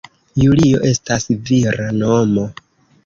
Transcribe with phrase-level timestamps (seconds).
[0.43, 2.47] Julio estas vira nomo.